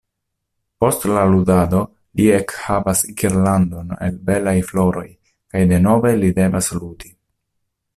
[0.83, 1.81] Post la ludado
[2.21, 7.19] li ekhavas girlandon el belaj floroj kaj denove li devas ludi.